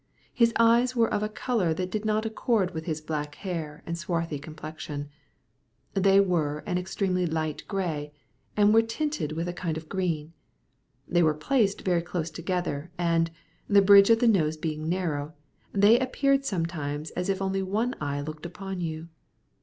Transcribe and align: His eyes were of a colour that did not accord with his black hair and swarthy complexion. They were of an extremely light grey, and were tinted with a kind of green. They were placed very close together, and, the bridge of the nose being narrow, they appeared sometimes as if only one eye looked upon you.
His 0.33 0.51
eyes 0.57 0.95
were 0.95 1.13
of 1.13 1.21
a 1.21 1.29
colour 1.29 1.75
that 1.75 1.91
did 1.91 2.05
not 2.05 2.25
accord 2.25 2.73
with 2.73 2.85
his 2.85 3.01
black 3.01 3.35
hair 3.35 3.83
and 3.85 3.95
swarthy 3.95 4.39
complexion. 4.39 5.09
They 5.93 6.19
were 6.19 6.57
of 6.57 6.67
an 6.67 6.79
extremely 6.79 7.27
light 7.27 7.63
grey, 7.67 8.11
and 8.57 8.73
were 8.73 8.81
tinted 8.81 9.33
with 9.33 9.47
a 9.47 9.53
kind 9.53 9.77
of 9.77 9.87
green. 9.87 10.33
They 11.07 11.21
were 11.21 11.35
placed 11.35 11.81
very 11.85 12.01
close 12.01 12.31
together, 12.31 12.89
and, 12.97 13.29
the 13.67 13.83
bridge 13.83 14.09
of 14.09 14.21
the 14.21 14.27
nose 14.27 14.57
being 14.57 14.89
narrow, 14.89 15.35
they 15.71 15.99
appeared 15.99 16.45
sometimes 16.45 17.11
as 17.11 17.29
if 17.29 17.39
only 17.39 17.61
one 17.61 17.93
eye 18.01 18.21
looked 18.21 18.47
upon 18.47 18.81
you. 18.81 19.07